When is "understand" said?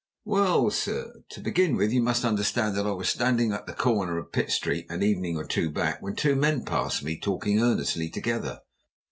2.25-2.75